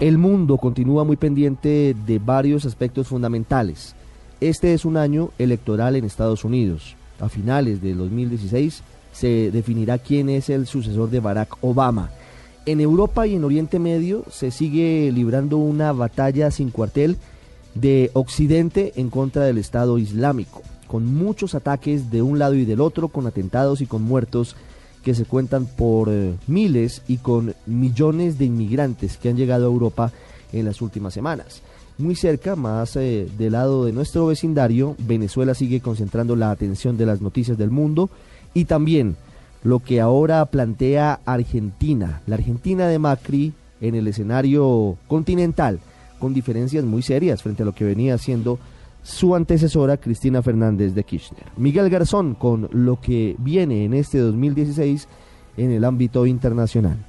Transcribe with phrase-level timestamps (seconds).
[0.00, 3.96] El mundo continúa muy pendiente de varios aspectos fundamentales.
[4.40, 6.94] Este es un año electoral en Estados Unidos.
[7.18, 12.10] A finales de 2016 se definirá quién es el sucesor de Barack Obama.
[12.64, 17.16] En Europa y en Oriente Medio se sigue librando una batalla sin cuartel
[17.74, 22.80] de Occidente en contra del Estado Islámico, con muchos ataques de un lado y del
[22.80, 24.54] otro, con atentados y con muertos
[25.08, 29.72] que se cuentan por eh, miles y con millones de inmigrantes que han llegado a
[29.72, 30.12] Europa
[30.52, 31.62] en las últimas semanas.
[31.96, 37.06] Muy cerca, más eh, del lado de nuestro vecindario, Venezuela sigue concentrando la atención de
[37.06, 38.10] las noticias del mundo
[38.52, 39.16] y también
[39.64, 45.80] lo que ahora plantea Argentina, la Argentina de Macri en el escenario continental,
[46.18, 48.58] con diferencias muy serias frente a lo que venía haciendo
[49.08, 51.44] su antecesora Cristina Fernández de Kirchner.
[51.56, 55.08] Miguel Garzón con lo que viene en este 2016
[55.56, 57.07] en el ámbito internacional.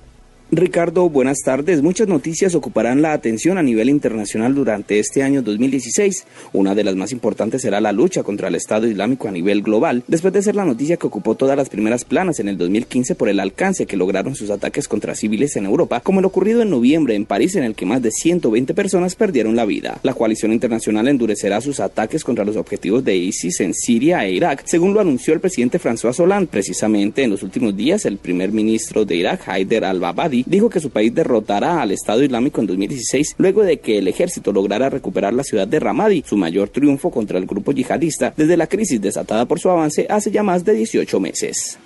[0.52, 1.84] Ricardo, buenas tardes.
[1.84, 6.26] Muchas noticias ocuparán la atención a nivel internacional durante este año 2016.
[6.54, 10.04] Una de las más importantes será la lucha contra el Estado Islámico a nivel global,
[10.08, 13.30] después de ser la noticia que ocupó todas las primeras planas en el 2015 por
[13.30, 17.14] el alcance que lograron sus ataques contra civiles en Europa, como el ocurrido en noviembre
[17.14, 20.00] en París en el que más de 120 personas perdieron la vida.
[20.02, 24.64] La coalición internacional endurecerá sus ataques contra los objetivos de ISIS en Siria e Irak,
[24.66, 26.50] según lo anunció el presidente François Hollande.
[26.50, 30.90] Precisamente en los últimos días, el primer ministro de Irak, Haider al-Babadi, dijo que su
[30.90, 35.44] país derrotará al Estado Islámico en 2016 luego de que el ejército lograra recuperar la
[35.44, 39.60] ciudad de Ramadi, su mayor triunfo contra el grupo yihadista desde la crisis desatada por
[39.60, 41.80] su avance hace ya más de 18 meses.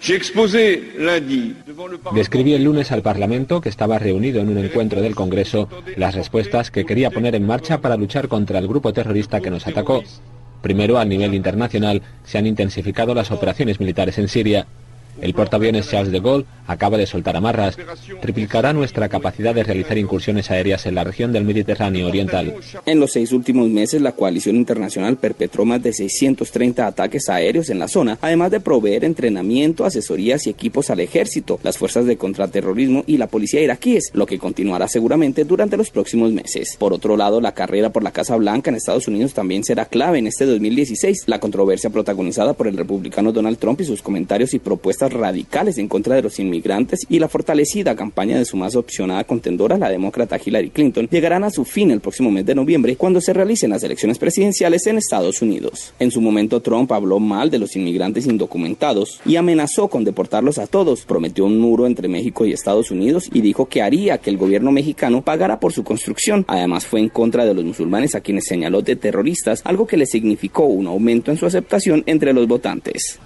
[2.14, 6.72] Describí el lunes al Parlamento, que estaba reunido en un encuentro del Congreso, las respuestas
[6.72, 10.04] que quería poner en marcha para luchar contra el grupo terrorista que nos atacó.
[10.62, 14.66] Primero, a nivel internacional, se han intensificado las operaciones militares en Siria
[15.24, 17.78] el portaaviones Charles de Gaulle acaba de soltar amarras.
[18.22, 22.54] Triplicará nuestra capacidad de realizar incursiones aéreas en la región del Mediterráneo Oriental.
[22.86, 27.80] En los seis últimos meses, la coalición internacional perpetró más de 630 ataques aéreos en
[27.80, 33.04] la zona, además de proveer entrenamiento, asesorías y equipos al ejército, las fuerzas de contraterrorismo
[33.08, 36.76] y la policía iraquíes, lo que continuará seguramente durante los próximos meses.
[36.78, 40.20] Por otro lado, la carrera por la Casa Blanca en Estados Unidos también será clave
[40.20, 41.24] en este 2016.
[41.28, 45.88] La controversia protagonizada por el republicano Donald Trump y sus comentarios y propuestas radicales en
[45.88, 50.40] contra de los inmigrantes y la fortalecida campaña de su más opcionada contendora, la demócrata
[50.44, 53.84] Hillary Clinton, llegarán a su fin el próximo mes de noviembre cuando se realicen las
[53.84, 55.94] elecciones presidenciales en Estados Unidos.
[56.00, 60.68] En su momento Trump habló mal de los inmigrantes indocumentados y amenazó con deportarlos a
[60.68, 64.38] todos, prometió un muro entre México y Estados Unidos y dijo que haría que el
[64.38, 66.46] gobierno mexicano pagara por su construcción.
[66.48, 70.06] Además fue en contra de los musulmanes a quienes señaló de terroristas, algo que le
[70.06, 73.20] significó un aumento en su aceptación entre los votantes.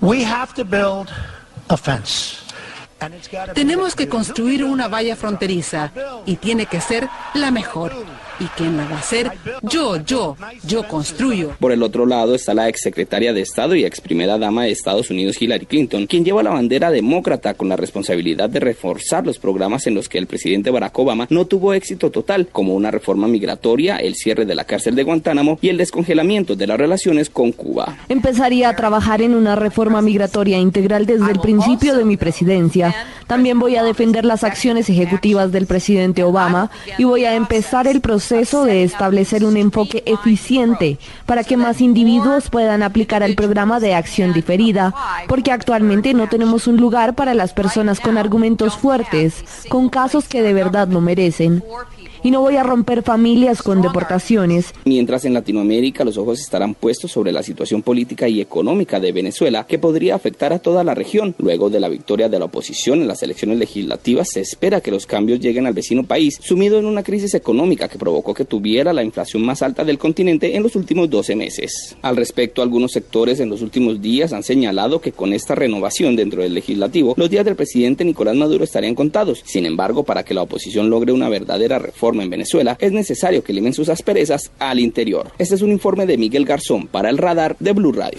[1.69, 2.46] offense.
[3.53, 5.91] Tenemos que construir una valla fronteriza
[6.25, 7.93] y tiene que ser la mejor.
[8.39, 9.31] ¿Y quién la va a hacer?
[9.63, 11.55] Yo, yo, yo construyo.
[11.59, 15.09] Por el otro lado está la exsecretaria de Estado y ex primera dama de Estados
[15.09, 19.87] Unidos, Hillary Clinton, quien lleva la bandera demócrata con la responsabilidad de reforzar los programas
[19.87, 23.97] en los que el presidente Barack Obama no tuvo éxito total, como una reforma migratoria,
[23.97, 27.97] el cierre de la cárcel de Guantánamo y el descongelamiento de las relaciones con Cuba.
[28.07, 32.86] Empezaría a trabajar en una reforma migratoria integral desde el principio de mi presidencia.
[33.27, 38.01] También voy a defender las acciones ejecutivas del presidente Obama y voy a empezar el
[38.01, 43.95] proceso de establecer un enfoque eficiente para que más individuos puedan aplicar el programa de
[43.95, 44.93] acción diferida,
[45.27, 50.41] porque actualmente no tenemos un lugar para las personas con argumentos fuertes, con casos que
[50.41, 51.63] de verdad lo merecen
[52.23, 54.73] y no voy a romper familias con deportaciones.
[54.85, 59.65] Mientras en Latinoamérica los ojos estarán puestos sobre la situación política y económica de Venezuela,
[59.67, 61.35] que podría afectar a toda la región.
[61.37, 65.05] Luego de la victoria de la oposición en las elecciones legislativas, se espera que los
[65.05, 69.03] cambios lleguen al vecino país, sumido en una crisis económica que provocó que tuviera la
[69.03, 71.95] inflación más alta del continente en los últimos 12 meses.
[72.01, 76.41] Al respecto, algunos sectores en los últimos días han señalado que con esta renovación dentro
[76.41, 79.41] del legislativo, los días del presidente Nicolás Maduro estarían contados.
[79.45, 81.79] Sin embargo, para que la oposición logre una verdadera
[82.15, 85.31] en Venezuela, es necesario que limen sus asperezas al interior.
[85.37, 88.15] Este es un informe de Miguel Garzón para el radar de Blue Radio.